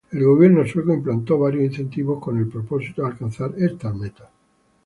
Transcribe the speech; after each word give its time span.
El 0.11 0.23
gobierno 0.25 0.65
sueco 0.65 0.95
implantó 0.95 1.37
varios 1.37 1.65
incentivos 1.65 2.19
con 2.23 2.35
el 2.39 2.47
propósito 2.47 3.03
de 3.03 3.09
alcanzar 3.09 3.53
estas 3.55 3.93
metas. 3.93 4.29